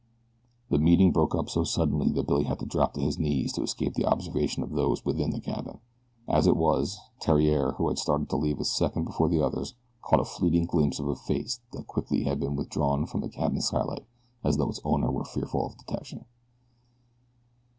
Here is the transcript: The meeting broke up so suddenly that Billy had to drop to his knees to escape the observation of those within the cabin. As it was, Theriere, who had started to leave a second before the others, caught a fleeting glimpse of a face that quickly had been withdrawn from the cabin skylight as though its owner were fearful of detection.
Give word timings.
The 0.71 0.79
meeting 0.79 1.11
broke 1.11 1.35
up 1.35 1.47
so 1.47 1.63
suddenly 1.63 2.09
that 2.13 2.25
Billy 2.25 2.45
had 2.45 2.57
to 2.57 2.65
drop 2.65 2.93
to 2.93 3.01
his 3.01 3.19
knees 3.19 3.53
to 3.53 3.61
escape 3.61 3.93
the 3.93 4.07
observation 4.07 4.63
of 4.63 4.71
those 4.71 5.05
within 5.05 5.29
the 5.29 5.39
cabin. 5.39 5.77
As 6.27 6.47
it 6.47 6.57
was, 6.57 6.97
Theriere, 7.21 7.73
who 7.73 7.87
had 7.87 7.99
started 7.99 8.27
to 8.31 8.35
leave 8.35 8.59
a 8.59 8.65
second 8.65 9.03
before 9.05 9.29
the 9.29 9.43
others, 9.43 9.75
caught 10.01 10.19
a 10.19 10.25
fleeting 10.25 10.65
glimpse 10.65 10.97
of 10.97 11.07
a 11.07 11.15
face 11.15 11.59
that 11.73 11.85
quickly 11.85 12.23
had 12.23 12.39
been 12.39 12.55
withdrawn 12.55 13.05
from 13.05 13.21
the 13.21 13.29
cabin 13.29 13.61
skylight 13.61 14.07
as 14.43 14.57
though 14.57 14.69
its 14.69 14.81
owner 14.83 15.11
were 15.11 15.23
fearful 15.23 15.67
of 15.67 15.77
detection. 15.77 16.25